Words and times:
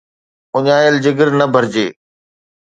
اُڃايل 0.55 0.95
جگر، 1.03 1.29
نه 1.39 1.45
ڀرجي 1.53 1.87